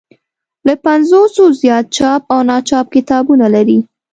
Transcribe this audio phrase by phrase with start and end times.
[0.67, 3.79] له پنځوسو زیات چاپ او ناچاپ کتابونه لري.